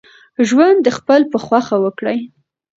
ژوند 0.47 0.79
دخپل 0.89 1.21
په 1.31 1.37
خوښه 1.45 1.77
وکړئ 1.83 2.19